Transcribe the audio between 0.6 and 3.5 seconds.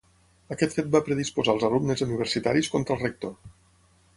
fet va predisposar als alumnes universitaris contra el rector.